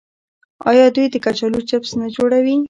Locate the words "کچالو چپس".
1.25-1.91